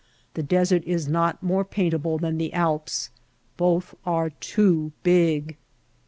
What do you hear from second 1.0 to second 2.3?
not more paintable